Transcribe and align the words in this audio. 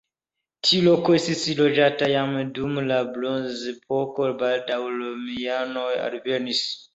Tiu 0.67 0.85
loko 0.85 1.13
estis 1.17 1.43
loĝata 1.59 2.07
jam 2.11 2.33
dum 2.55 2.79
la 2.93 2.97
bronzepoko, 3.17 4.31
baldaŭe 4.41 4.89
romianoj 5.03 5.87
alvenis. 6.09 6.65